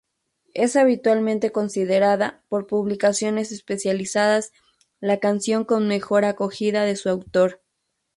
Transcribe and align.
Es 0.55 0.77
habitualmente 0.77 1.51
considerada, 1.51 2.43
por 2.49 2.65
publicaciones 2.65 3.51
especializadas, 3.51 4.51
la 4.99 5.19
canción 5.19 5.63
con 5.63 5.87
mejor 5.87 6.25
acogida 6.25 6.85
de 6.85 6.95
su 6.95 7.07
autor. 7.07 7.61